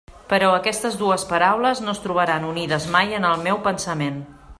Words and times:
Però 0.29 0.47
aquestes 0.53 0.95
dues 1.01 1.25
paraules 1.33 1.81
no 1.85 1.93
es 1.97 2.01
trobaran 2.05 2.47
unides 2.53 2.87
mai 2.95 3.13
en 3.19 3.29
el 3.33 3.37
meu 3.49 3.61
pensament. 3.69 4.19